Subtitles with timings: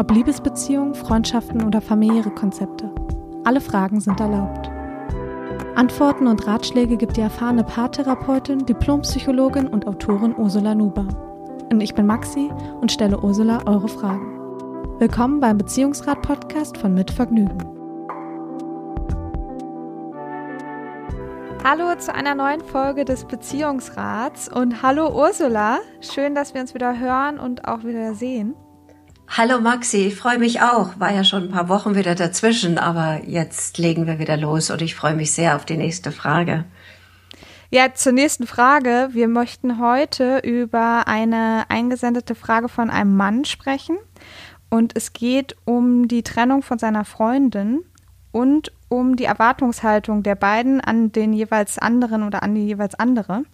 [0.00, 2.90] Ob Liebesbeziehungen, Freundschaften oder familiäre Konzepte.
[3.44, 4.70] Alle Fragen sind erlaubt.
[5.74, 11.06] Antworten und Ratschläge gibt die erfahrene Paartherapeutin, Diplompsychologin und Autorin Ursula Nuber.
[11.70, 12.50] Und ich bin Maxi
[12.80, 14.98] und stelle Ursula eure Fragen.
[15.00, 17.58] Willkommen beim Beziehungsrat-Podcast von Mit Vergnügen.
[21.62, 25.80] Hallo zu einer neuen Folge des Beziehungsrats und hallo Ursula.
[26.00, 28.56] Schön, dass wir uns wieder hören und auch wieder sehen.
[29.32, 30.98] Hallo Maxi, ich freue mich auch.
[30.98, 34.82] War ja schon ein paar Wochen wieder dazwischen, aber jetzt legen wir wieder los und
[34.82, 36.64] ich freue mich sehr auf die nächste Frage.
[37.70, 39.10] Ja, zur nächsten Frage.
[39.12, 43.98] Wir möchten heute über eine eingesendete Frage von einem Mann sprechen.
[44.68, 47.84] Und es geht um die Trennung von seiner Freundin
[48.32, 53.44] und um die Erwartungshaltung der beiden an den jeweils anderen oder an die jeweils andere.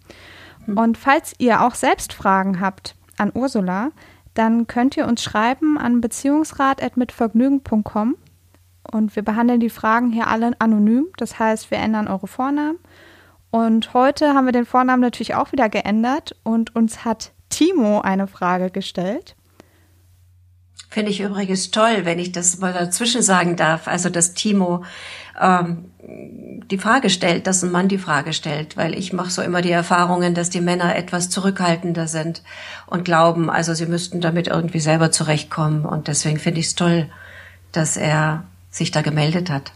[0.65, 0.75] Hm.
[0.75, 3.91] Und falls ihr auch selbst Fragen habt an Ursula,
[4.37, 8.15] dann könnt ihr uns schreiben an beziehungsrat.mitvergnügen.com
[8.91, 11.07] und wir behandeln die Fragen hier alle anonym.
[11.17, 12.77] Das heißt, wir ändern eure Vornamen.
[13.49, 18.27] Und heute haben wir den Vornamen natürlich auch wieder geändert und uns hat Timo eine
[18.27, 19.35] Frage gestellt.
[20.89, 23.87] Finde ich übrigens toll, wenn ich das mal dazwischen sagen darf.
[23.87, 24.83] Also, dass Timo
[25.39, 25.85] ähm,
[26.69, 29.71] die Frage stellt, dass ein Mann die Frage stellt, weil ich mache so immer die
[29.71, 32.43] Erfahrungen, dass die Männer etwas zurückhaltender sind
[32.85, 35.85] und glauben, also sie müssten damit irgendwie selber zurechtkommen.
[35.85, 37.09] Und deswegen finde ich es toll,
[37.71, 39.71] dass er sich da gemeldet hat.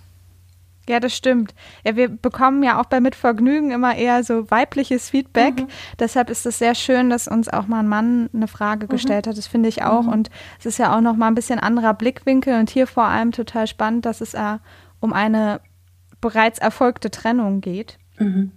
[0.90, 1.54] Ja, das stimmt.
[1.86, 5.62] Ja, wir bekommen ja auch bei Mitvergnügen immer eher so weibliches Feedback.
[5.62, 5.68] Mhm.
[6.00, 8.90] Deshalb ist es sehr schön, dass uns auch mal ein Mann eine Frage mhm.
[8.90, 9.38] gestellt hat.
[9.38, 10.04] Das finde ich auch.
[10.04, 10.10] Mhm.
[10.10, 10.30] Und
[10.60, 13.68] es ist ja auch noch mal ein bisschen anderer Blickwinkel und hier vor allem total
[13.68, 14.58] spannend, dass es äh,
[15.02, 15.60] um eine
[16.22, 17.98] bereits erfolgte Trennung geht.
[18.18, 18.54] Mhm.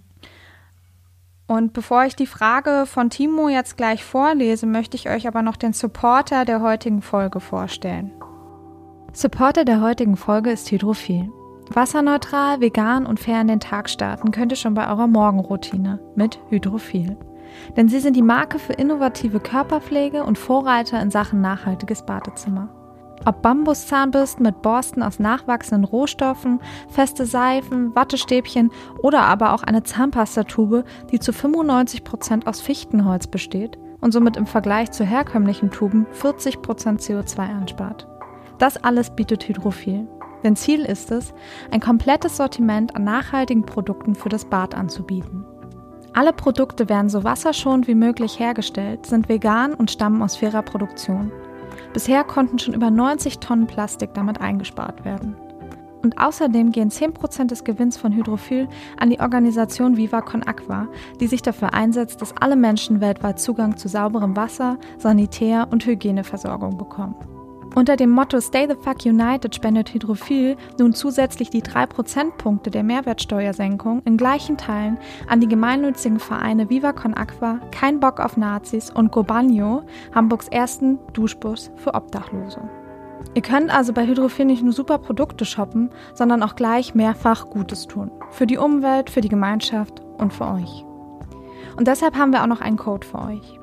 [1.47, 5.57] Und bevor ich die Frage von Timo jetzt gleich vorlese, möchte ich euch aber noch
[5.57, 8.11] den Supporter der heutigen Folge vorstellen.
[9.13, 11.29] Supporter der heutigen Folge ist Hydrophil.
[11.71, 16.39] Wasserneutral, vegan und fair in den Tag starten könnt ihr schon bei eurer Morgenroutine mit
[16.49, 17.17] Hydrophil.
[17.77, 22.69] Denn sie sind die Marke für innovative Körperpflege und Vorreiter in Sachen nachhaltiges Badezimmer.
[23.25, 26.59] Ob Bambuszahnbürsten mit Borsten aus nachwachsenden Rohstoffen,
[26.89, 33.79] feste Seifen, Wattestäbchen oder aber auch eine Zahnpastatube, die zu 95 Prozent aus Fichtenholz besteht
[33.99, 38.07] und somit im Vergleich zu herkömmlichen Tuben 40 Prozent CO2 anspart.
[38.59, 40.07] Das alles bietet Hydrophil.
[40.43, 41.33] Denn Ziel ist es,
[41.71, 45.43] ein komplettes Sortiment an nachhaltigen Produkten für das Bad anzubieten.
[46.13, 51.31] Alle Produkte werden so wasserschonend wie möglich hergestellt, sind vegan und stammen aus fairer Produktion.
[51.95, 55.37] Bisher konnten schon über 90 Tonnen Plastik damit eingespart werden.
[56.03, 58.67] Und außerdem gehen 10% des Gewinns von Hydrophil
[58.99, 60.89] an die Organisation Viva Con Aqua,
[61.21, 66.77] die sich dafür einsetzt, dass alle Menschen weltweit Zugang zu sauberem Wasser, Sanitär- und Hygieneversorgung
[66.77, 67.15] bekommen.
[67.75, 72.83] Unter dem Motto Stay the Fuck United spendet Hydrophil nun zusätzlich die 3 Prozentpunkte der
[72.83, 74.97] Mehrwertsteuersenkung in gleichen Teilen
[75.27, 79.83] an die gemeinnützigen Vereine Viva Con Aqua, Kein Bock auf Nazis und Gobagno,
[80.13, 82.61] Hamburgs ersten Duschbus für Obdachlose.
[83.33, 87.87] Ihr könnt also bei Hydrophil nicht nur super Produkte shoppen, sondern auch gleich mehrfach Gutes
[87.87, 88.09] tun.
[88.31, 90.85] Für die Umwelt, für die Gemeinschaft und für euch.
[91.75, 93.59] Und deshalb haben wir auch noch einen Code für euch.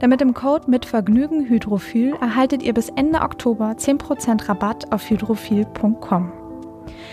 [0.00, 5.08] Denn mit dem Code mit Vergnügen Hydrophil erhaltet ihr bis Ende Oktober 10% Rabatt auf
[5.08, 6.32] hydrophil.com.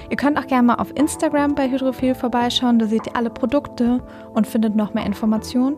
[0.09, 4.01] Ihr könnt auch gerne mal auf Instagram bei Hydrophil vorbeischauen, da seht ihr alle Produkte
[4.33, 5.77] und findet noch mehr Informationen.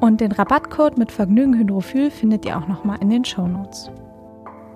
[0.00, 3.90] Und den Rabattcode mit Vergnügen Hydrophil findet ihr auch nochmal in den Show Notes.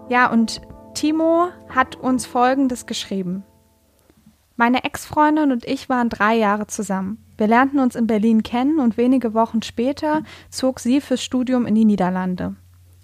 [0.09, 0.61] Ja, und
[0.93, 3.45] Timo hat uns Folgendes geschrieben.
[4.57, 7.24] Meine Ex-Freundin und ich waren drei Jahre zusammen.
[7.37, 11.75] Wir lernten uns in Berlin kennen und wenige Wochen später zog sie fürs Studium in
[11.75, 12.57] die Niederlande.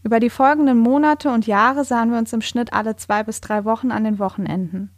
[0.03, 3.65] Über die folgenden Monate und Jahre sahen wir uns im Schnitt alle zwei bis drei
[3.65, 4.91] Wochen an den Wochenenden.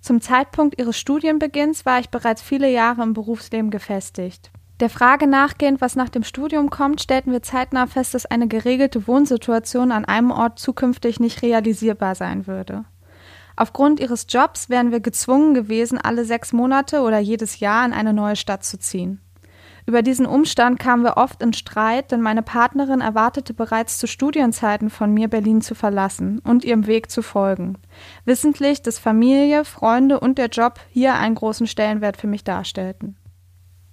[0.00, 4.50] Zum Zeitpunkt ihres Studienbeginns war ich bereits viele Jahre im Berufsleben gefestigt.
[4.80, 9.06] Der Frage nachgehend, was nach dem Studium kommt, stellten wir zeitnah fest, dass eine geregelte
[9.06, 12.84] Wohnsituation an einem Ort zukünftig nicht realisierbar sein würde.
[13.56, 18.12] Aufgrund ihres Jobs wären wir gezwungen gewesen, alle sechs Monate oder jedes Jahr in eine
[18.12, 19.20] neue Stadt zu ziehen.
[19.86, 24.88] Über diesen Umstand kamen wir oft in Streit, denn meine Partnerin erwartete bereits zu Studienzeiten
[24.88, 27.76] von mir, Berlin zu verlassen und ihrem Weg zu folgen.
[28.24, 33.16] Wissentlich, dass Familie, Freunde und der Job hier einen großen Stellenwert für mich darstellten.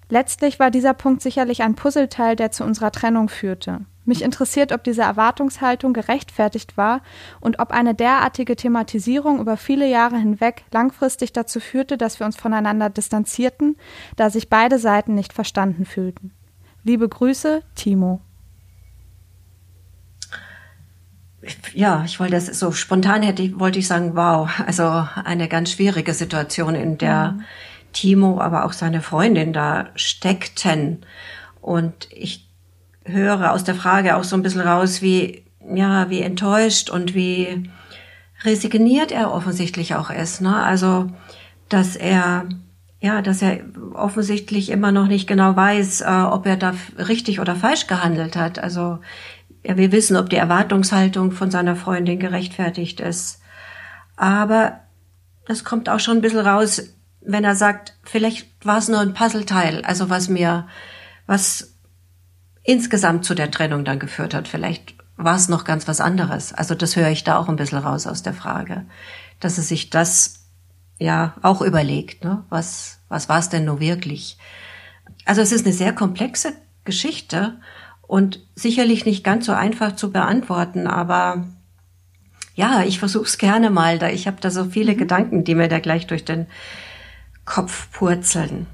[0.07, 3.81] Letztlich war dieser Punkt sicherlich ein Puzzleteil, der zu unserer Trennung führte.
[4.03, 7.01] Mich interessiert, ob diese Erwartungshaltung gerechtfertigt war
[7.39, 12.35] und ob eine derartige Thematisierung über viele Jahre hinweg langfristig dazu führte, dass wir uns
[12.35, 13.77] voneinander distanzierten,
[14.15, 16.31] da sich beide Seiten nicht verstanden fühlten.
[16.83, 18.21] Liebe Grüße, Timo.
[21.73, 26.13] Ja, ich wollte das so spontan hätte wollte ich sagen, wow, also eine ganz schwierige
[26.13, 27.43] Situation, in der mhm.
[27.93, 31.05] Timo, aber auch seine Freundin da steckten.
[31.61, 32.50] Und ich
[33.05, 35.43] höre aus der Frage auch so ein bisschen raus, wie,
[35.73, 37.69] ja, wie enttäuscht und wie
[38.43, 40.55] resigniert er offensichtlich auch ist, ne?
[40.55, 41.09] Also,
[41.69, 42.49] dass er,
[42.99, 43.59] ja, dass er
[43.93, 48.59] offensichtlich immer noch nicht genau weiß, äh, ob er da richtig oder falsch gehandelt hat.
[48.59, 48.99] Also,
[49.63, 53.41] er will wissen, ob die Erwartungshaltung von seiner Freundin gerechtfertigt ist.
[54.15, 54.79] Aber
[55.45, 56.81] das kommt auch schon ein bisschen raus,
[57.21, 60.67] wenn er sagt, vielleicht war es nur ein Puzzleteil, also was mir,
[61.27, 61.70] was
[62.63, 64.47] insgesamt zu der Trennung dann geführt hat.
[64.47, 66.53] Vielleicht war es noch ganz was anderes.
[66.53, 68.85] Also das höre ich da auch ein bisschen raus aus der Frage,
[69.39, 70.45] dass es sich das
[70.99, 72.23] ja auch überlegt.
[72.23, 72.43] Ne?
[72.49, 74.37] Was, was war es denn nur wirklich?
[75.25, 76.53] Also es ist eine sehr komplexe
[76.83, 77.59] Geschichte
[78.01, 81.47] und sicherlich nicht ganz so einfach zu beantworten, aber
[82.55, 84.97] ja, ich versuche es gerne mal, da ich habe da so viele mhm.
[84.97, 86.47] Gedanken, die mir da gleich durch den
[87.45, 88.67] Kopf purzeln.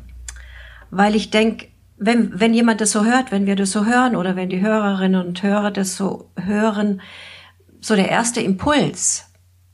[0.90, 1.68] Weil ich denke,
[1.98, 5.26] wenn, wenn jemand das so hört, wenn wir das so hören oder wenn die Hörerinnen
[5.26, 7.02] und Hörer das so hören,
[7.82, 9.26] so der erste Impuls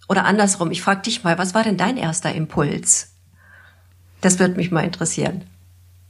[0.08, 3.16] oder andersrum, ich frage dich mal, was war denn dein erster Impuls?
[4.22, 5.44] Das würde mich mal interessieren.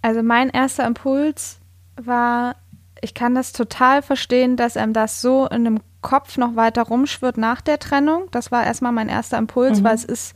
[0.04, 1.57] Also mein erster Impuls
[1.95, 2.57] war,
[3.01, 7.38] ich kann das total verstehen, dass einem das so in dem Kopf noch weiter rumschwirrt
[7.38, 8.27] nach der Trennung.
[8.31, 9.86] Das war erstmal mein erster Impuls, mhm.
[9.86, 10.36] weil es ist,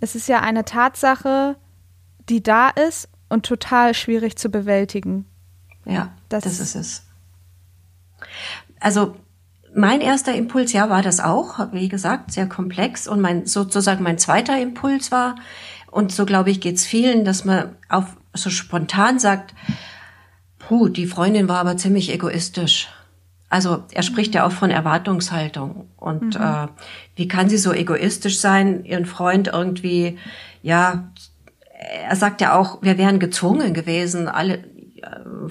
[0.00, 1.56] es ist ja eine Tatsache,
[2.28, 5.26] die da ist und total schwierig zu bewältigen.
[5.84, 7.02] Ja, das, das ist es.
[8.80, 9.16] Also
[9.74, 13.06] mein erster Impuls, ja, war das auch, wie gesagt, sehr komplex.
[13.06, 15.36] Und mein sozusagen mein zweiter Impuls war,
[15.90, 19.54] und so glaube ich, geht's vielen, dass man auf so spontan sagt,
[20.58, 22.88] puh, die Freundin war aber ziemlich egoistisch.
[23.48, 25.88] Also er spricht ja auch von Erwartungshaltung.
[25.96, 26.44] Und mhm.
[26.44, 26.68] äh,
[27.16, 30.18] wie kann sie so egoistisch sein, ihren Freund irgendwie
[30.62, 31.10] ja
[31.88, 34.60] er sagt ja auch, wir wären gezwungen gewesen, alle äh,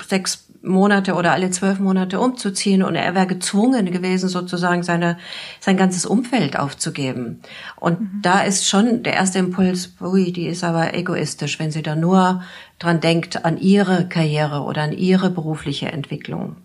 [0.08, 5.18] sechs Monate oder alle zwölf Monate umzuziehen und er wäre gezwungen gewesen, sozusagen seine,
[5.60, 7.42] sein ganzes Umfeld aufzugeben.
[7.78, 8.20] Und mhm.
[8.22, 12.44] da ist schon der erste Impuls, ui, die ist aber egoistisch, wenn sie da nur
[12.80, 16.58] dran denkt an ihre Karriere oder an ihre berufliche Entwicklung.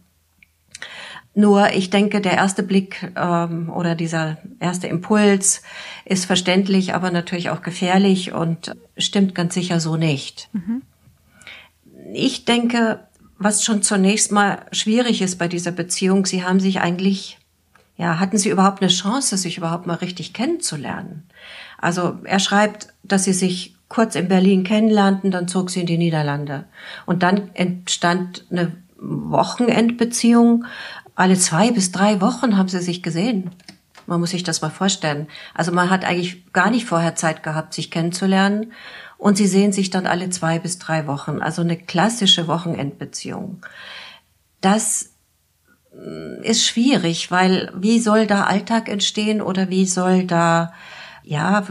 [1.35, 5.63] Nur ich denke, der erste Blick ähm, oder dieser erste Impuls
[6.05, 10.51] ist verständlich, aber natürlich auch gefährlich und stimmt ganz sicher so nicht.
[10.53, 10.83] Mhm.
[12.13, 13.01] Ich denke,
[13.39, 17.39] was schon zunächst mal schwierig ist bei dieser Beziehung, sie haben sich eigentlich,
[17.97, 21.25] ja, hatten sie überhaupt eine Chance, sich überhaupt mal richtig kennenzulernen?
[21.79, 25.99] Also er schreibt, dass sie sich kurz in Berlin kennenlernten, dann zog sie in die
[25.99, 26.65] Niederlande.
[27.07, 30.65] Und dann entstand eine Wochenendbeziehung,
[31.15, 33.51] alle zwei bis drei Wochen haben sie sich gesehen.
[34.07, 35.29] Man muss sich das mal vorstellen.
[35.55, 38.73] Also man hat eigentlich gar nicht vorher Zeit gehabt, sich kennenzulernen.
[39.19, 41.41] Und sie sehen sich dann alle zwei bis drei Wochen.
[41.41, 43.65] Also eine klassische Wochenendbeziehung.
[44.61, 45.13] Das
[45.95, 50.73] mm, ist schwierig, weil wie soll da Alltag entstehen oder wie soll da
[51.23, 51.65] ja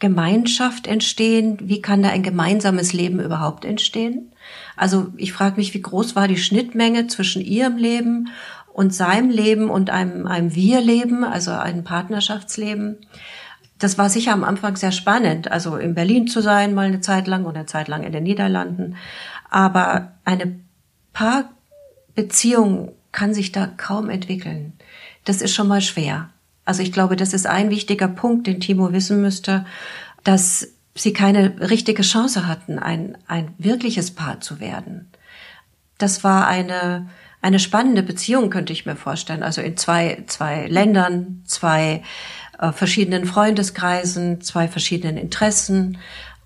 [0.00, 1.58] Gemeinschaft entstehen?
[1.62, 4.32] Wie kann da ein gemeinsames Leben überhaupt entstehen?
[4.76, 8.28] Also ich frage mich, wie groß war die Schnittmenge zwischen ihrem Leben
[8.76, 12.98] und seinem Leben und einem, einem Wir-Leben, also einem Partnerschaftsleben.
[13.78, 17.26] Das war sicher am Anfang sehr spannend, also in Berlin zu sein, mal eine Zeit
[17.26, 18.96] lang oder eine Zeit lang in den Niederlanden.
[19.48, 20.60] Aber eine
[21.14, 24.74] Paarbeziehung kann sich da kaum entwickeln.
[25.24, 26.28] Das ist schon mal schwer.
[26.66, 29.64] Also ich glaube, das ist ein wichtiger Punkt, den Timo wissen müsste,
[30.22, 35.08] dass sie keine richtige Chance hatten, ein, ein wirkliches Paar zu werden.
[35.96, 37.08] Das war eine,
[37.42, 39.42] eine spannende Beziehung, könnte ich mir vorstellen.
[39.42, 42.02] Also in zwei, zwei Ländern, zwei
[42.58, 45.98] äh, verschiedenen Freundeskreisen, zwei verschiedenen Interessen.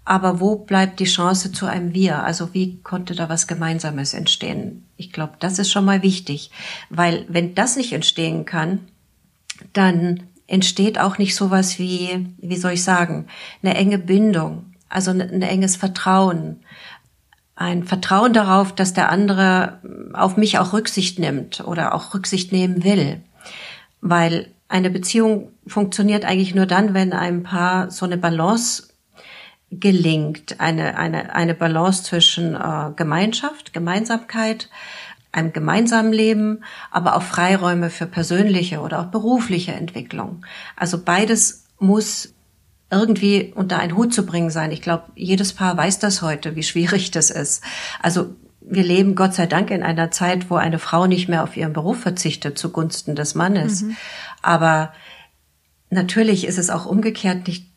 [0.04, 2.24] Aber wo bleibt die Chance zu einem Wir?
[2.24, 4.86] Also wie konnte da was Gemeinsames entstehen?
[4.96, 6.50] Ich glaube, das ist schon mal wichtig,
[6.88, 8.80] weil wenn das nicht entstehen kann,
[9.72, 13.26] dann entsteht auch nicht sowas wie, wie soll ich sagen,
[13.62, 16.64] eine enge Bindung, also ein, ein enges Vertrauen,
[17.60, 19.80] ein Vertrauen darauf, dass der andere
[20.14, 23.20] auf mich auch Rücksicht nimmt oder auch Rücksicht nehmen will.
[24.00, 28.88] Weil eine Beziehung funktioniert eigentlich nur dann, wenn ein Paar so eine Balance
[29.70, 34.70] gelingt, eine, eine, eine Balance zwischen äh, Gemeinschaft, Gemeinsamkeit,
[35.30, 40.46] einem gemeinsamen Leben, aber auch Freiräume für persönliche oder auch berufliche Entwicklung.
[40.76, 42.32] Also beides muss
[42.90, 44.72] irgendwie unter einen Hut zu bringen sein.
[44.72, 47.62] Ich glaube, jedes Paar weiß das heute, wie schwierig das ist.
[48.02, 51.56] Also wir leben Gott sei Dank in einer Zeit, wo eine Frau nicht mehr auf
[51.56, 53.82] ihren Beruf verzichtet zugunsten des Mannes.
[53.82, 53.96] Mhm.
[54.42, 54.92] Aber
[55.90, 57.70] natürlich ist es auch umgekehrt nicht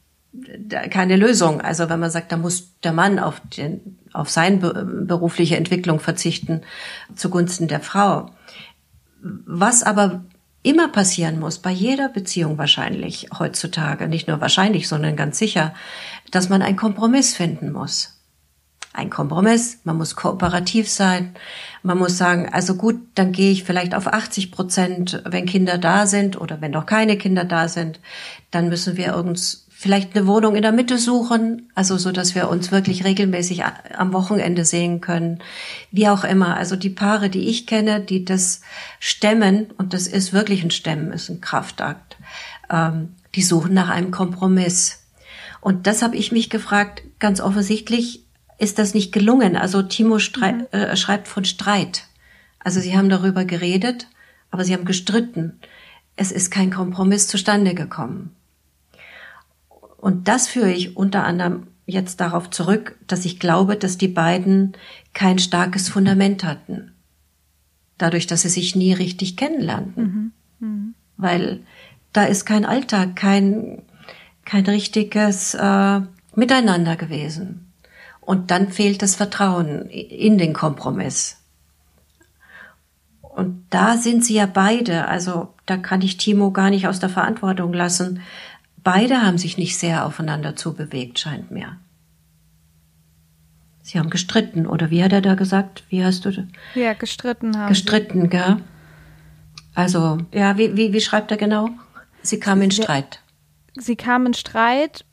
[0.90, 1.62] keine Lösung.
[1.62, 6.62] Also wenn man sagt, da muss der Mann auf den, auf seine berufliche Entwicklung verzichten
[7.16, 8.32] zugunsten der Frau.
[9.22, 10.24] Was aber
[10.64, 15.74] immer passieren muss, bei jeder Beziehung wahrscheinlich heutzutage, nicht nur wahrscheinlich, sondern ganz sicher,
[16.32, 18.22] dass man einen Kompromiss finden muss.
[18.94, 21.36] Ein Kompromiss, man muss kooperativ sein,
[21.82, 26.06] man muss sagen, also gut, dann gehe ich vielleicht auf 80 Prozent, wenn Kinder da
[26.06, 28.00] sind oder wenn noch keine Kinder da sind,
[28.52, 32.48] dann müssen wir uns vielleicht eine Wohnung in der Mitte suchen, also so, dass wir
[32.48, 35.40] uns wirklich regelmäßig am Wochenende sehen können,
[35.92, 36.56] wie auch immer.
[36.56, 38.62] Also die Paare, die ich kenne, die das
[39.02, 42.16] stemmen, und das ist wirklich ein Stemmen, ist ein Kraftakt,
[42.72, 45.04] ähm, die suchen nach einem Kompromiss.
[45.60, 48.24] Und das habe ich mich gefragt, ganz offensichtlich
[48.60, 49.58] ist das nicht gelungen.
[49.58, 50.66] Also Timo mhm.
[50.72, 52.06] äh, schreibt von Streit.
[52.60, 54.08] Also sie haben darüber geredet,
[54.50, 55.60] aber sie haben gestritten.
[56.16, 58.34] Es ist kein Kompromiss zustande gekommen.
[60.04, 64.74] Und das führe ich unter anderem jetzt darauf zurück, dass ich glaube, dass die beiden
[65.14, 66.92] kein starkes Fundament hatten.
[67.98, 70.04] Dadurch, dass sie sich nie richtig kennenlernten.
[70.60, 70.68] Mhm.
[70.68, 70.96] Mhm.
[71.16, 71.62] Weil
[72.12, 73.82] da ist kein Alltag, kein,
[74.44, 76.02] kein richtiges äh,
[76.36, 77.72] Miteinander gewesen.
[78.20, 81.38] Und dann fehlt das Vertrauen in den Kompromiss.
[83.22, 87.10] Und da sind sie ja beide, also da kann ich Timo gar nicht aus der
[87.10, 88.20] Verantwortung lassen,
[88.84, 91.78] Beide haben sich nicht sehr aufeinander zubewegt, scheint mir.
[93.82, 95.84] Sie haben gestritten, oder wie hat er da gesagt?
[95.90, 96.46] Wie hast du das?
[96.74, 97.70] Ja, gestritten haben.
[97.70, 98.58] Gestritten, gell?
[99.76, 101.70] Also, ja, wie, wie, wie schreibt er genau?
[102.22, 103.22] Sie kam in Streit.
[103.76, 105.06] Sie kam in Streit,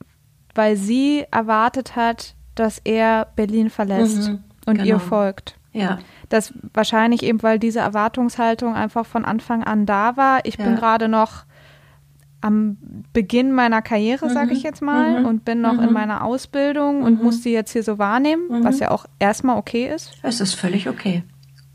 [0.54, 4.86] weil sie erwartet hat, dass er Berlin verlässt mhm, und genau.
[4.86, 5.56] ihr folgt.
[5.72, 5.98] Ja.
[6.28, 10.44] Das wahrscheinlich eben, weil diese Erwartungshaltung einfach von Anfang an da war.
[10.44, 10.64] Ich ja.
[10.64, 11.44] bin gerade noch
[12.40, 12.78] am
[13.12, 14.32] Beginn meiner Karriere, mhm.
[14.32, 15.26] sage ich jetzt mal, mhm.
[15.26, 15.88] und bin noch mhm.
[15.88, 17.24] in meiner Ausbildung und mhm.
[17.24, 18.64] muss die jetzt hier so wahrnehmen, mhm.
[18.64, 20.12] was ja auch erstmal okay ist.
[20.22, 21.22] Es ist völlig okay.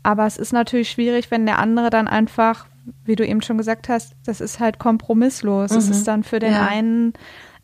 [0.02, 2.66] Aber es ist natürlich schwierig, wenn der andere dann einfach,
[3.04, 5.72] wie du eben schon gesagt hast, das ist halt kompromisslos.
[5.72, 6.66] Es ist dann für den ja.
[6.66, 7.12] einen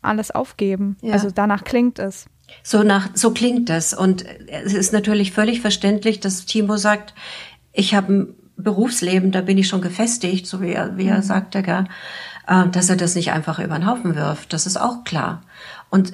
[0.01, 0.97] alles aufgeben.
[1.01, 1.13] Ja.
[1.13, 2.25] Also danach klingt es.
[2.61, 3.93] So nach, so klingt es.
[3.93, 7.13] Und es ist natürlich völlig verständlich, dass Timo sagt,
[7.71, 11.63] ich habe ein Berufsleben, da bin ich schon gefestigt, so wie er, wie er sagte,
[11.63, 11.85] gell
[12.47, 14.53] äh, dass er das nicht einfach über den Haufen wirft.
[14.53, 15.43] Das ist auch klar.
[15.89, 16.13] Und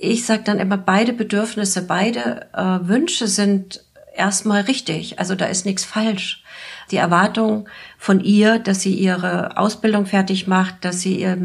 [0.00, 3.84] ich sage dann immer, beide Bedürfnisse, beide äh, Wünsche sind
[4.14, 5.18] erstmal richtig.
[5.18, 6.42] Also da ist nichts falsch.
[6.90, 7.68] Die Erwartung
[7.98, 11.38] von ihr, dass sie ihre Ausbildung fertig macht, dass sie ihr,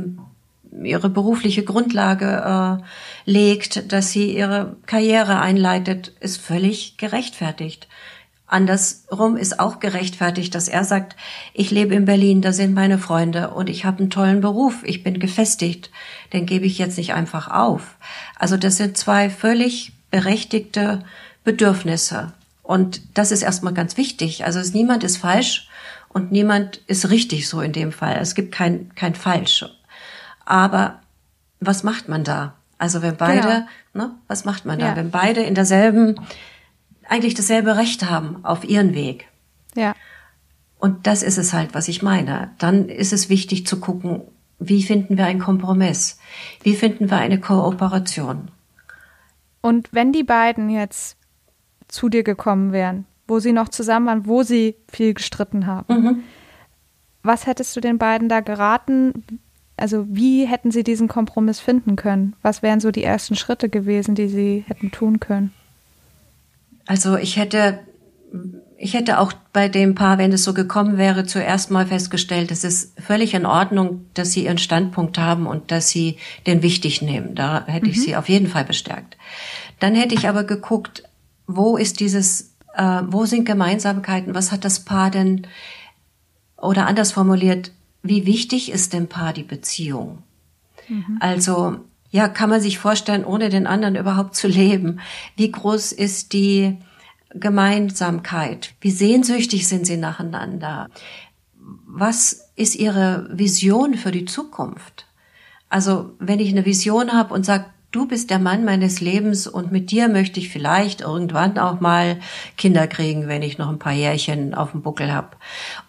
[0.84, 7.88] ihre berufliche Grundlage äh, legt, dass sie ihre Karriere einleitet, ist völlig gerechtfertigt.
[8.48, 11.16] Andersrum ist auch gerechtfertigt, dass er sagt,
[11.54, 15.04] ich lebe in Berlin, da sind meine Freunde und ich habe einen tollen Beruf, ich
[15.04, 15.90] bin gefestigt,
[16.32, 17.96] den gebe ich jetzt nicht einfach auf.
[18.38, 21.04] Also das sind zwei völlig berechtigte
[21.44, 22.34] Bedürfnisse.
[22.62, 24.46] Und das ist erstmal ganz wichtig.
[24.46, 25.68] Also es, niemand ist falsch
[26.10, 28.18] und niemand ist richtig so in dem Fall.
[28.22, 29.66] Es gibt kein, kein Falsch.
[30.46, 31.00] Aber
[31.60, 32.54] was macht man da?
[32.78, 34.06] Also wenn beide, genau.
[34.08, 34.90] ne, was macht man da?
[34.90, 34.96] Ja.
[34.96, 36.16] Wenn beide in derselben
[37.08, 39.28] eigentlich dasselbe Recht haben auf ihren Weg.
[39.76, 39.94] Ja.
[40.80, 42.52] Und das ist es halt, was ich meine.
[42.58, 44.22] Dann ist es wichtig zu gucken,
[44.60, 46.20] wie finden wir einen Kompromiss?
[46.64, 48.50] Wie finden wir eine Kooperation?
[49.62, 51.18] Und wenn die beiden jetzt
[51.88, 56.24] zu dir gekommen wären, wo sie noch zusammen waren, wo sie viel gestritten haben, mhm.
[57.24, 59.40] was hättest du den beiden da geraten?
[59.78, 62.36] Also wie hätten sie diesen Kompromiss finden können?
[62.42, 65.52] Was wären so die ersten Schritte gewesen, die sie hätten tun können?
[66.86, 67.80] Also ich hätte,
[68.78, 72.64] ich hätte auch bei dem Paar, wenn es so gekommen wäre, zuerst mal festgestellt, es
[72.64, 77.36] ist völlig in Ordnung, dass sie ihren Standpunkt haben und dass sie den wichtig nehmen.
[77.36, 77.92] Da hätte mhm.
[77.92, 79.18] ich sie auf jeden Fall bestärkt.
[79.80, 81.04] Dann hätte ich aber geguckt,
[81.48, 84.36] wo ist dieses, äh, wo sind Gemeinsamkeiten?
[84.36, 85.48] Was hat das Paar denn,
[86.58, 87.72] oder anders formuliert,
[88.04, 90.20] wie wichtig ist dem Paar die Beziehung?
[90.88, 91.18] Mhm.
[91.20, 91.80] Also
[92.16, 95.02] ja, kann man sich vorstellen, ohne den anderen überhaupt zu leben?
[95.36, 96.78] Wie groß ist die
[97.32, 98.74] Gemeinsamkeit?
[98.80, 100.88] Wie sehnsüchtig sind sie nacheinander?
[101.86, 105.08] Was ist ihre Vision für die Zukunft?
[105.68, 109.74] Also wenn ich eine Vision habe und sage, du bist der Mann meines Lebens und
[109.74, 112.22] mit dir möchte ich vielleicht irgendwann auch mal
[112.56, 115.32] Kinder kriegen, wenn ich noch ein paar Jährchen auf dem Buckel habe.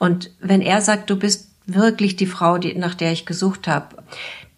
[0.00, 4.02] Und wenn er sagt, du bist wirklich die Frau, die, nach der ich gesucht habe,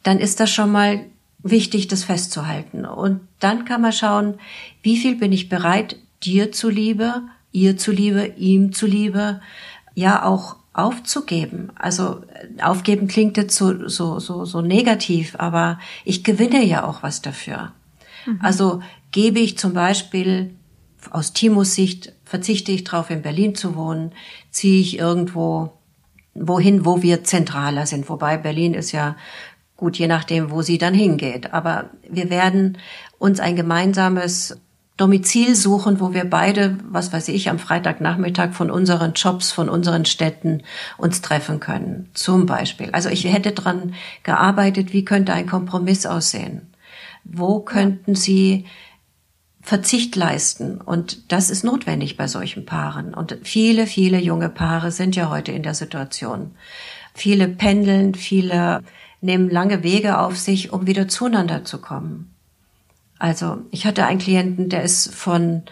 [0.02, 1.04] dann ist das schon mal
[1.42, 2.85] wichtig, das festzuhalten.
[2.85, 4.38] Und dann kann man schauen,
[4.83, 9.40] wie viel bin ich bereit, dir zuliebe, ihr zuliebe, ihm zuliebe,
[9.95, 11.71] ja auch aufzugeben.
[11.75, 12.23] Also
[12.62, 17.73] aufgeben klingt jetzt so, so, so, so negativ, aber ich gewinne ja auch was dafür.
[18.26, 18.38] Mhm.
[18.42, 20.54] Also gebe ich zum Beispiel
[21.11, 24.12] aus Timos Sicht, verzichte ich darauf, in Berlin zu wohnen,
[24.50, 25.73] ziehe ich irgendwo
[26.35, 28.09] wohin, wo wir zentraler sind.
[28.09, 29.16] Wobei Berlin ist ja
[29.78, 31.54] gut, je nachdem, wo sie dann hingeht.
[31.54, 32.76] Aber wir werden
[33.18, 34.58] uns ein gemeinsames
[34.99, 40.04] Domizil suchen, wo wir beide, was weiß ich, am Freitagnachmittag von unseren Jobs, von unseren
[40.04, 40.64] Städten
[40.99, 42.11] uns treffen können.
[42.12, 42.90] Zum Beispiel.
[42.90, 43.94] Also ich hätte dran
[44.25, 46.75] gearbeitet, wie könnte ein Kompromiss aussehen?
[47.23, 48.66] Wo könnten Sie
[49.62, 50.80] Verzicht leisten?
[50.80, 53.14] Und das ist notwendig bei solchen Paaren.
[53.14, 56.56] Und viele, viele junge Paare sind ja heute in der Situation.
[57.14, 58.82] Viele pendeln, viele
[59.20, 62.34] nehmen lange Wege auf sich, um wieder zueinander zu kommen.
[63.18, 65.62] Also ich hatte einen Klienten, der ist von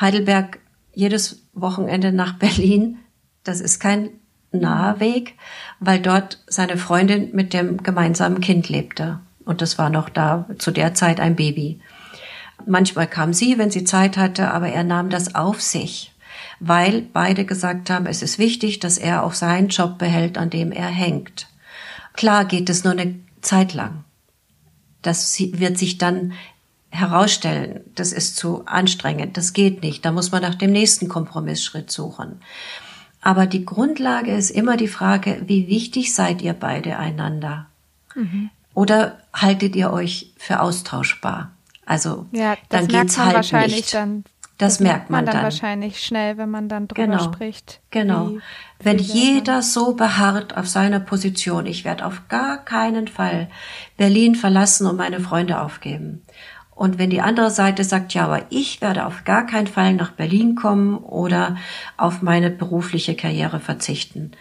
[0.00, 0.58] Heidelberg
[0.92, 2.98] jedes Wochenende nach Berlin.
[3.44, 4.10] Das ist kein
[4.50, 5.34] naher Weg,
[5.78, 9.20] weil dort seine Freundin mit dem gemeinsamen Kind lebte.
[9.44, 11.80] Und das war noch da zu der Zeit ein Baby.
[12.66, 16.12] Manchmal kam sie, wenn sie Zeit hatte, aber er nahm das auf sich,
[16.60, 20.72] weil beide gesagt haben, es ist wichtig, dass er auch seinen Job behält, an dem
[20.72, 21.46] er hängt.
[22.18, 24.02] Klar geht es nur eine Zeit lang.
[25.02, 26.32] Das wird sich dann
[26.90, 31.92] herausstellen, das ist zu anstrengend, das geht nicht, da muss man nach dem nächsten Kompromissschritt
[31.92, 32.42] suchen.
[33.20, 37.66] Aber die Grundlage ist immer die Frage, wie wichtig seid ihr beide einander?
[38.16, 38.50] Mhm.
[38.74, 41.52] Oder haltet ihr euch für austauschbar?
[41.86, 43.94] Also ja, das dann geht's halt wahrscheinlich nicht.
[43.94, 44.24] Dann,
[44.58, 47.80] das, das merkt man, man dann, dann, wahrscheinlich schnell, wenn man dann drüber genau, spricht.
[47.90, 48.30] Genau.
[48.30, 48.40] Wie,
[48.80, 53.48] wenn jeder so beharrt auf seiner Position, ich werde auf gar keinen Fall
[53.96, 56.22] Berlin verlassen und meine Freunde aufgeben.
[56.74, 60.12] Und wenn die andere Seite sagt, ja, aber ich werde auf gar keinen Fall nach
[60.12, 61.56] Berlin kommen oder
[61.96, 64.32] auf meine berufliche Karriere verzichten,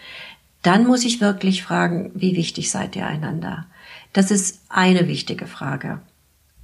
[0.62, 3.66] dann muss ich wirklich fragen, wie wichtig seid ihr einander?
[4.14, 6.00] Das ist eine wichtige Frage.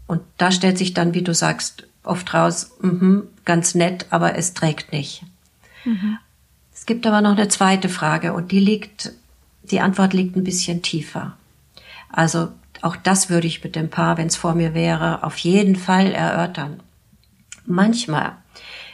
[0.08, 4.54] Und da stellt sich dann, wie du sagst, oft raus, mh, ganz nett, aber es
[4.54, 5.24] trägt nicht.
[5.86, 6.18] Mhm.
[6.74, 9.14] Es gibt aber noch eine zweite Frage und die liegt,
[9.64, 11.38] die Antwort liegt ein bisschen tiefer.
[12.10, 12.50] Also
[12.82, 16.12] auch das würde ich mit dem Paar, wenn es vor mir wäre, auf jeden Fall
[16.12, 16.82] erörtern.
[17.66, 18.34] Manchmal,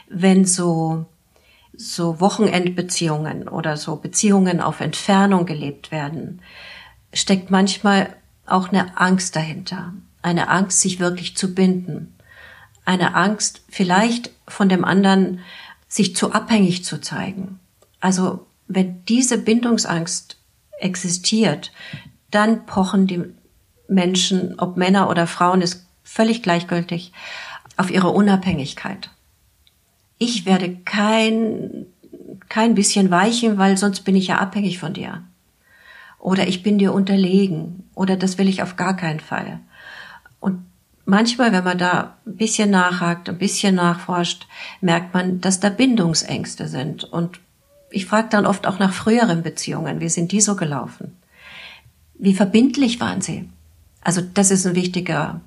[0.08, 1.06] wenn so
[1.80, 6.42] so Wochenendbeziehungen oder so Beziehungen auf Entfernung gelebt werden,
[7.14, 9.94] steckt manchmal auch eine Angst dahinter.
[10.20, 12.14] Eine Angst, sich wirklich zu binden.
[12.90, 15.38] Eine Angst, vielleicht von dem anderen
[15.86, 17.60] sich zu abhängig zu zeigen.
[18.00, 20.38] Also, wenn diese Bindungsangst
[20.80, 21.70] existiert,
[22.32, 23.22] dann pochen die
[23.86, 27.12] Menschen, ob Männer oder Frauen, ist völlig gleichgültig,
[27.76, 29.10] auf ihre Unabhängigkeit.
[30.18, 31.86] Ich werde kein,
[32.48, 35.22] kein bisschen weichen, weil sonst bin ich ja abhängig von dir.
[36.18, 37.88] Oder ich bin dir unterlegen.
[37.94, 39.60] Oder das will ich auf gar keinen Fall.
[40.40, 40.64] Und
[41.04, 44.46] manchmal, wenn man da ein bisschen nachhakt, ein bisschen nachforscht,
[44.80, 47.04] merkt man, dass da Bindungsängste sind.
[47.04, 47.40] Und
[47.90, 50.00] ich frage dann oft auch nach früheren Beziehungen.
[50.00, 51.16] Wie sind die so gelaufen?
[52.14, 53.48] Wie verbindlich waren sie?
[54.02, 55.40] Also das ist ein wichtiger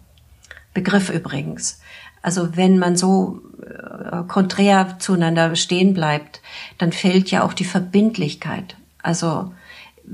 [0.74, 1.80] Begriff übrigens.
[2.22, 6.42] Also wenn man so äh, konträr zueinander stehen bleibt,
[6.78, 8.76] dann fällt ja auch die Verbindlichkeit.
[9.02, 9.54] Also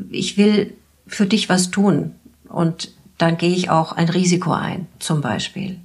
[0.10, 0.76] ich will
[1.08, 2.16] für dich was tun
[2.48, 5.80] und dann gehe ich auch ein Risiko ein, zum Beispiel.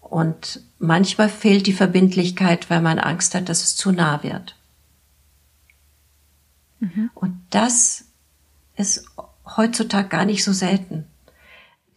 [0.00, 4.56] Und manchmal fehlt die Verbindlichkeit, weil man Angst hat, dass es zu nah wird.
[6.80, 7.10] Mhm.
[7.14, 8.04] Und das
[8.76, 9.06] ist
[9.56, 11.06] heutzutage gar nicht so selten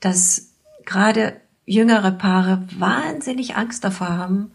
[0.06, 0.52] dass
[0.86, 4.52] gerade jüngere Paare wahnsinnig Angst davor haben,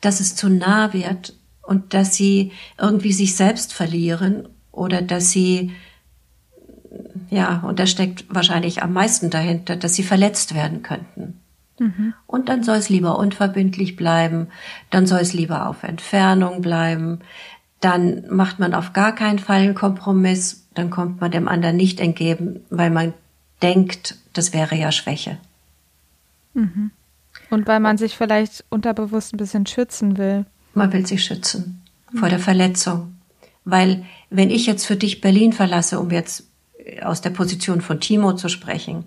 [0.00, 5.70] dass es zu nah wird und dass sie irgendwie sich selbst verlieren oder dass sie,
[7.30, 11.40] ja, und da steckt wahrscheinlich am meisten dahinter, dass sie verletzt werden könnten.
[11.78, 12.12] Mhm.
[12.26, 14.48] Und dann soll es lieber unverbindlich bleiben,
[14.90, 17.20] dann soll es lieber auf Entfernung bleiben,
[17.80, 22.00] dann macht man auf gar keinen Fall einen Kompromiss, dann kommt man dem anderen nicht
[22.00, 23.14] entgegen, weil man
[23.62, 25.38] denkt, das wäre ja Schwäche.
[26.54, 26.90] Mhm.
[27.48, 30.46] Und weil man sich vielleicht unterbewusst ein bisschen schützen will.
[30.74, 31.82] Man will sich schützen
[32.14, 33.16] vor der Verletzung.
[33.64, 36.49] Weil wenn ich jetzt für dich Berlin verlasse, um jetzt
[37.02, 39.04] aus der Position von Timo zu sprechen,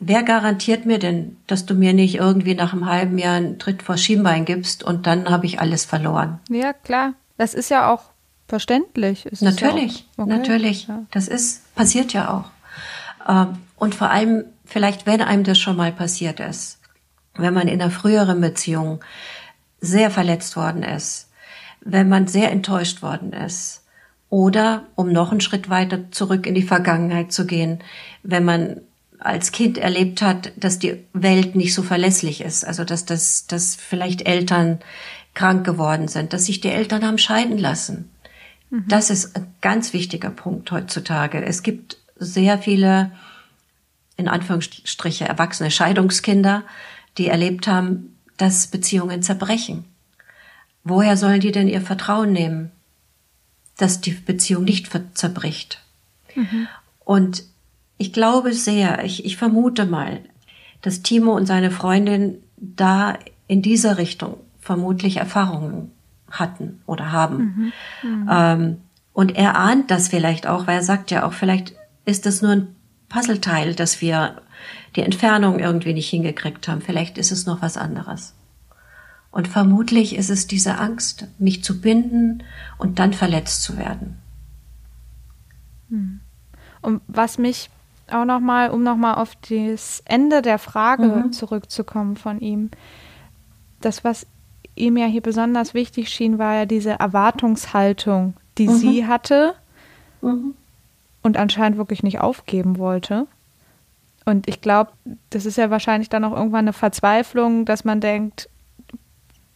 [0.00, 3.82] wer garantiert mir denn, dass du mir nicht irgendwie nach einem halben Jahr einen Tritt
[3.82, 6.40] vor Schienbein gibst und dann habe ich alles verloren?
[6.48, 7.14] Ja, klar.
[7.36, 8.02] Das ist ja auch
[8.46, 9.26] verständlich.
[9.26, 10.38] Ist natürlich, ja auch, okay.
[10.38, 10.86] natürlich.
[10.86, 11.02] Ja.
[11.10, 12.50] Das ist, passiert ja auch.
[13.28, 16.78] Ähm, und vor allem, vielleicht wenn einem das schon mal passiert ist,
[17.36, 19.00] wenn man in einer früheren Beziehung
[19.80, 21.30] sehr verletzt worden ist,
[21.80, 23.83] wenn man sehr enttäuscht worden ist,
[24.30, 27.80] oder, um noch einen Schritt weiter zurück in die Vergangenheit zu gehen,
[28.22, 28.80] wenn man
[29.18, 33.74] als Kind erlebt hat, dass die Welt nicht so verlässlich ist, also dass, dass, dass
[33.74, 34.80] vielleicht Eltern
[35.34, 38.10] krank geworden sind, dass sich die Eltern haben scheiden lassen.
[38.70, 38.84] Mhm.
[38.88, 41.42] Das ist ein ganz wichtiger Punkt heutzutage.
[41.44, 43.12] Es gibt sehr viele,
[44.16, 46.62] in Anführungsstriche, erwachsene Scheidungskinder,
[47.18, 49.84] die erlebt haben, dass Beziehungen zerbrechen.
[50.82, 52.70] Woher sollen die denn ihr Vertrauen nehmen?
[53.76, 55.80] Dass die Beziehung nicht zerbricht.
[56.34, 56.68] Mhm.
[57.04, 57.44] Und
[57.98, 60.20] ich glaube sehr, ich, ich vermute mal,
[60.82, 65.90] dass Timo und seine Freundin da in dieser Richtung vermutlich Erfahrungen
[66.30, 67.72] hatten oder haben.
[68.02, 68.10] Mhm.
[68.10, 68.30] Mhm.
[68.30, 68.76] Ähm,
[69.12, 72.52] und er ahnt das vielleicht auch, weil er sagt ja auch, vielleicht ist das nur
[72.52, 72.74] ein
[73.08, 74.42] Puzzleteil, dass wir
[74.96, 76.80] die Entfernung irgendwie nicht hingekriegt haben.
[76.80, 78.34] Vielleicht ist es noch was anderes.
[79.34, 82.44] Und vermutlich ist es diese Angst, mich zu binden
[82.78, 84.16] und dann verletzt zu werden.
[85.90, 86.20] Hm.
[86.82, 87.68] Und was mich
[88.12, 91.32] auch nochmal, um nochmal auf das Ende der Frage mhm.
[91.32, 92.70] zurückzukommen von ihm,
[93.80, 94.24] das, was
[94.76, 98.76] ihm ja hier besonders wichtig schien, war ja diese Erwartungshaltung, die mhm.
[98.76, 99.56] sie hatte
[100.22, 100.54] mhm.
[101.22, 103.26] und anscheinend wirklich nicht aufgeben wollte.
[104.24, 104.92] Und ich glaube,
[105.30, 108.48] das ist ja wahrscheinlich dann auch irgendwann eine Verzweiflung, dass man denkt,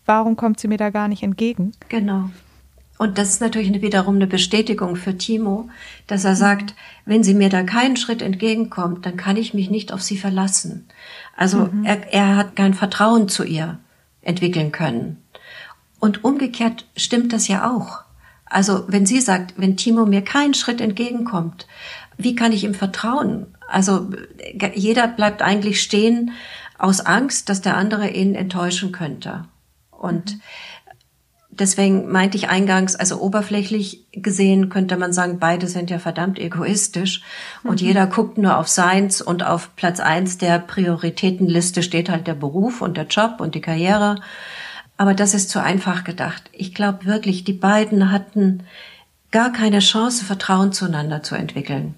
[0.09, 1.73] warum kommt sie mir da gar nicht entgegen?
[1.89, 2.31] Genau.
[2.99, 5.69] Und das ist natürlich wiederum eine Bestätigung für Timo,
[6.09, 9.93] dass er sagt, wenn sie mir da keinen Schritt entgegenkommt, dann kann ich mich nicht
[9.93, 10.89] auf sie verlassen.
[11.37, 11.85] Also mhm.
[11.85, 13.79] er, er hat kein Vertrauen zu ihr
[14.23, 15.23] entwickeln können.
[16.01, 18.01] Und umgekehrt stimmt das ja auch.
[18.47, 21.69] Also wenn sie sagt, wenn Timo mir keinen Schritt entgegenkommt,
[22.17, 23.47] wie kann ich ihm vertrauen?
[23.69, 24.11] Also
[24.75, 26.33] jeder bleibt eigentlich stehen
[26.79, 29.45] aus Angst, dass der andere ihn enttäuschen könnte.
[29.99, 30.39] Und
[31.51, 37.23] deswegen meinte ich eingangs, also oberflächlich gesehen könnte man sagen, beide sind ja verdammt egoistisch
[37.65, 37.89] und mhm.
[37.89, 42.81] jeder guckt nur auf seins und auf Platz eins der Prioritätenliste steht halt der Beruf
[42.81, 44.21] und der Job und die Karriere.
[44.97, 46.45] Aber das ist zu einfach gedacht.
[46.53, 48.65] Ich glaube wirklich, die beiden hatten
[49.31, 51.95] gar keine Chance, Vertrauen zueinander zu entwickeln.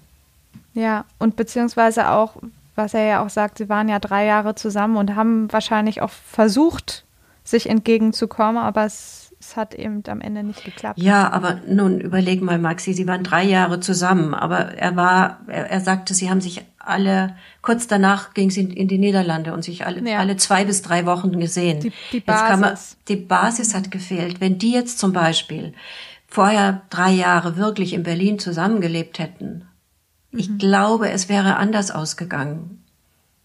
[0.73, 2.35] Ja, und beziehungsweise auch,
[2.75, 6.09] was er ja auch sagt, sie waren ja drei Jahre zusammen und haben wahrscheinlich auch
[6.09, 7.03] versucht,
[7.43, 10.99] sich entgegenzukommen, aber es, es hat eben am Ende nicht geklappt.
[10.99, 15.69] Ja, aber nun überleg mal, Maxi, Sie waren drei Jahre zusammen, aber er war, er,
[15.69, 19.85] er sagte, Sie haben sich alle, kurz danach ging sie in die Niederlande und sich
[19.85, 20.19] alle, ja.
[20.19, 21.79] alle zwei bis drei Wochen gesehen.
[21.79, 22.59] Die, die Basis.
[22.59, 22.77] Man,
[23.07, 24.41] die Basis hat gefehlt.
[24.41, 25.73] Wenn die jetzt zum Beispiel
[26.27, 29.67] vorher drei Jahre wirklich in Berlin zusammengelebt hätten,
[30.31, 30.39] mhm.
[30.39, 32.83] ich glaube, es wäre anders ausgegangen.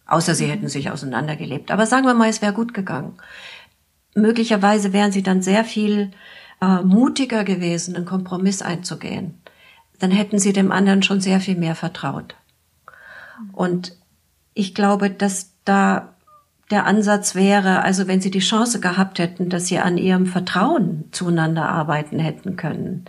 [0.06, 0.50] Außer sie mhm.
[0.50, 1.70] hätten sich auseinandergelebt.
[1.70, 3.18] Aber sagen wir mal, es wäre gut gegangen
[4.16, 6.10] möglicherweise wären sie dann sehr viel
[6.60, 9.40] äh, mutiger gewesen, einen Kompromiss einzugehen.
[9.98, 12.34] Dann hätten sie dem anderen schon sehr viel mehr vertraut.
[13.52, 13.96] Und
[14.54, 16.14] ich glaube, dass da
[16.70, 21.04] der Ansatz wäre, also wenn sie die Chance gehabt hätten, dass sie an ihrem Vertrauen
[21.12, 23.04] zueinander arbeiten hätten können,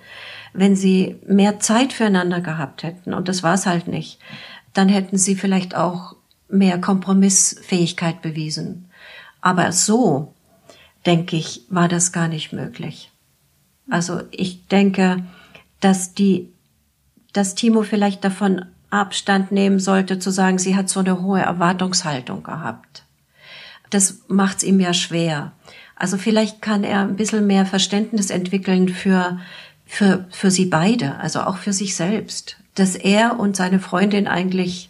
[0.53, 4.19] wenn sie mehr Zeit füreinander gehabt hätten, und das war es halt nicht,
[4.73, 6.15] dann hätten sie vielleicht auch
[6.49, 8.89] mehr Kompromissfähigkeit bewiesen.
[9.41, 10.33] Aber so,
[11.07, 13.11] denke ich, war das gar nicht möglich.
[13.89, 15.23] Also ich denke,
[15.79, 16.51] dass die,
[17.33, 22.43] dass Timo vielleicht davon Abstand nehmen sollte, zu sagen, sie hat so eine hohe Erwartungshaltung
[22.43, 23.03] gehabt.
[23.89, 25.53] Das macht's ihm ja schwer.
[25.95, 29.39] Also vielleicht kann er ein bisschen mehr Verständnis entwickeln für,
[29.85, 34.89] für, für sie beide, also auch für sich selbst, dass er und seine Freundin eigentlich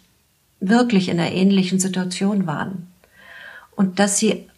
[0.60, 2.88] wirklich in einer ähnlichen Situation waren.
[3.74, 4.48] Und dass sie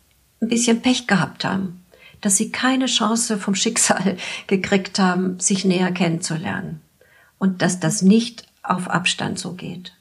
[0.40, 1.84] ein bisschen Pech gehabt haben,
[2.20, 6.80] dass sie keine Chance vom Schicksal gekriegt haben, sich näher kennenzulernen
[7.38, 9.92] und dass das nicht auf Abstand so geht.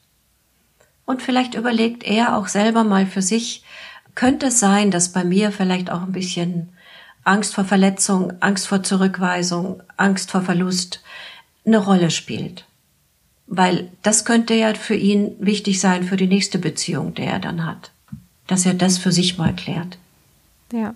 [1.04, 3.64] Und vielleicht überlegt er auch selber mal für sich,
[4.14, 6.68] könnte es sein, dass bei mir vielleicht auch ein bisschen
[7.24, 11.02] Angst vor Verletzung, Angst vor Zurückweisung, Angst vor Verlust
[11.64, 12.64] eine Rolle spielt.
[13.46, 17.66] Weil das könnte ja für ihn wichtig sein für die nächste Beziehung, die er dann
[17.66, 17.90] hat.
[18.46, 19.98] Dass er das für sich mal klärt.
[20.72, 20.94] Ja.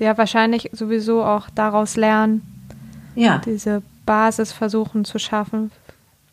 [0.00, 2.42] Ja, wahrscheinlich sowieso auch daraus lernen.
[3.14, 3.38] Ja.
[3.44, 5.70] Diese Basis versuchen zu schaffen.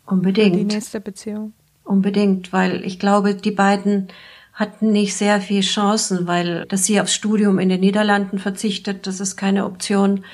[0.06, 0.54] Unbedingt.
[0.54, 1.52] Für die nächste Beziehung.
[1.84, 4.08] Unbedingt, weil ich glaube, die beiden
[4.52, 9.20] hatten nicht sehr viel Chancen, weil dass sie aufs Studium in den Niederlanden verzichtet, das
[9.20, 10.24] ist keine Option.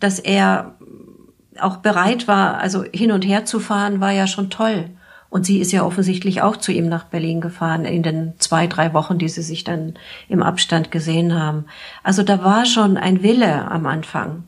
[0.00, 0.76] Dass er
[1.60, 4.90] auch bereit war, also hin und her zu fahren, war ja schon toll.
[5.30, 8.94] Und sie ist ja offensichtlich auch zu ihm nach Berlin gefahren in den zwei, drei
[8.94, 9.94] Wochen, die sie sich dann
[10.28, 11.66] im Abstand gesehen haben.
[12.02, 14.44] Also da war schon ein Wille am Anfang.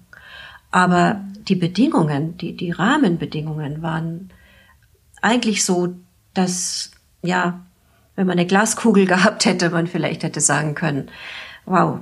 [0.70, 4.30] Aber die Bedingungen, die, die Rahmenbedingungen waren
[5.20, 5.94] eigentlich so,
[6.32, 7.60] dass, ja,
[8.16, 11.10] wenn man eine Glaskugel gehabt hätte, man vielleicht hätte sagen können,
[11.66, 11.98] wow,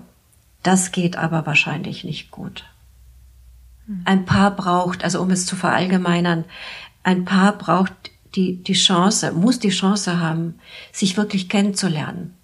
[0.62, 2.64] das geht aber wahrscheinlich nicht gut.
[3.86, 4.02] Hm.
[4.04, 6.44] Ein Paar braucht, also um es zu verallgemeinern,
[7.02, 7.92] ein Paar braucht
[8.34, 10.58] die, die Chance, muss die Chance haben,
[10.92, 12.34] sich wirklich kennenzulernen.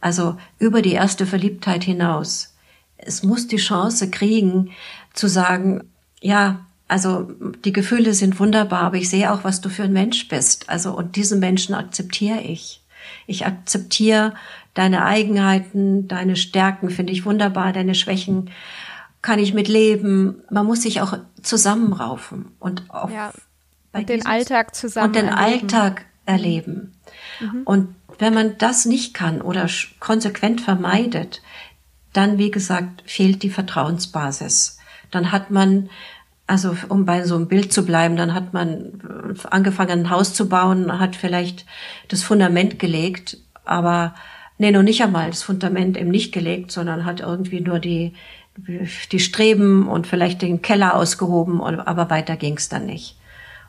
[0.00, 2.54] Also über die erste Verliebtheit hinaus.
[2.96, 4.70] Es muss die Chance kriegen,
[5.14, 5.84] zu sagen,
[6.20, 7.30] ja, also
[7.64, 10.68] die Gefühle sind wunderbar, aber ich sehe auch, was du für ein Mensch bist.
[10.68, 12.82] Also und diesen Menschen akzeptiere ich.
[13.26, 14.34] Ich akzeptiere
[14.74, 18.50] deine Eigenheiten, deine Stärken finde ich wunderbar, deine Schwächen
[19.22, 20.42] kann ich mit leben.
[20.50, 23.32] Man muss sich auch zusammenraufen und auf ja,
[23.92, 25.62] und den Alltag zusammen und den erleben.
[25.62, 26.94] Alltag erleben.
[27.40, 27.62] Mhm.
[27.64, 29.68] Und wenn man das nicht kann oder
[30.00, 31.42] konsequent vermeidet,
[32.12, 34.78] dann wie gesagt fehlt die Vertrauensbasis.
[35.10, 35.88] Dann hat man
[36.48, 39.02] also um bei so einem Bild zu bleiben, dann hat man
[39.50, 41.66] angefangen, ein Haus zu bauen, hat vielleicht
[42.08, 44.14] das Fundament gelegt, aber
[44.56, 48.14] nee, noch nicht einmal das Fundament eben nicht gelegt, sondern hat irgendwie nur die,
[49.12, 53.17] die Streben und vielleicht den Keller ausgehoben, aber weiter ging's dann nicht.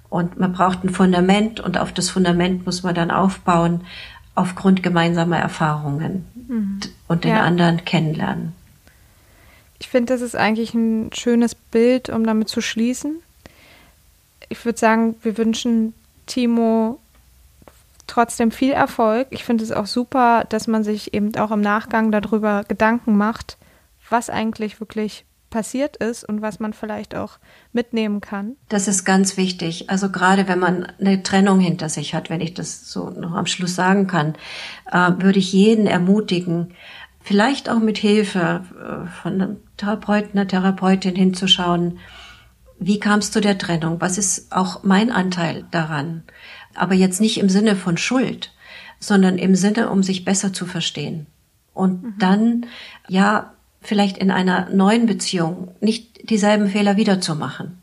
[0.09, 3.81] Und man braucht ein Fundament und auf das Fundament muss man dann aufbauen
[4.35, 6.79] aufgrund gemeinsamer Erfahrungen mhm.
[7.07, 7.43] und den ja.
[7.43, 8.53] anderen kennenlernen.
[9.79, 13.21] Ich finde, das ist eigentlich ein schönes Bild, um damit zu schließen.
[14.49, 15.93] Ich würde sagen, wir wünschen
[16.25, 16.99] Timo
[18.07, 19.27] trotzdem viel Erfolg.
[19.29, 23.57] Ich finde es auch super, dass man sich eben auch im Nachgang darüber Gedanken macht,
[24.09, 27.39] was eigentlich wirklich passiert ist und was man vielleicht auch
[27.73, 28.55] mitnehmen kann.
[28.69, 29.89] Das ist ganz wichtig.
[29.89, 33.45] Also gerade wenn man eine Trennung hinter sich hat, wenn ich das so noch am
[33.45, 34.35] Schluss sagen kann,
[34.91, 36.73] äh, würde ich jeden ermutigen,
[37.21, 41.99] vielleicht auch mit Hilfe äh, von einem Therapeuten, einer Therapeutin hinzuschauen,
[42.79, 43.99] wie kam es zu der Trennung?
[43.99, 46.23] Was ist auch mein Anteil daran?
[46.75, 48.53] Aber jetzt nicht im Sinne von Schuld,
[48.99, 51.27] sondern im Sinne, um sich besser zu verstehen.
[51.73, 52.13] Und mhm.
[52.19, 52.65] dann,
[53.07, 57.81] ja, vielleicht in einer neuen Beziehung nicht dieselben Fehler wiederzumachen.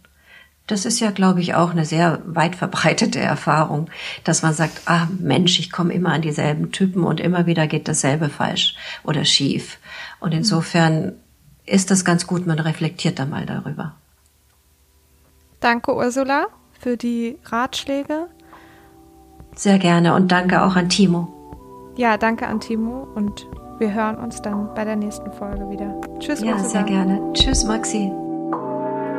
[0.67, 3.89] Das ist ja, glaube ich, auch eine sehr weit verbreitete Erfahrung,
[4.25, 7.87] dass man sagt, ah Mensch, ich komme immer an dieselben Typen und immer wieder geht
[7.87, 9.79] dasselbe falsch oder schief.
[10.19, 10.39] Und mhm.
[10.39, 11.13] insofern
[11.67, 13.95] ist das ganz gut, man reflektiert da mal darüber.
[15.61, 16.47] Danke, Ursula,
[16.79, 18.27] für die Ratschläge.
[19.55, 21.36] Sehr gerne und danke auch an Timo.
[21.97, 25.95] Ja, danke an Timo und wir hören uns dann bei der nächsten Folge wieder.
[26.19, 26.69] Tschüss, Ja, Ursula.
[26.69, 27.21] sehr gerne.
[27.33, 28.13] Tschüss, Maxi.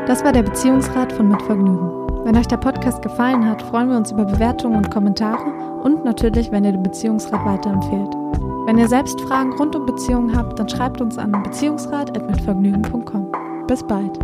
[0.05, 1.89] Das war der Beziehungsrat von Mitvergnügen.
[2.23, 5.51] Wenn euch der Podcast gefallen hat, freuen wir uns über Bewertungen und Kommentare
[5.83, 8.13] und natürlich, wenn ihr den Beziehungsrat weiterempfehlt.
[8.65, 13.31] Wenn ihr selbst Fragen rund um Beziehungen habt, dann schreibt uns an beziehungsrat.mitvergnügen.com.
[13.67, 14.19] Bis bald.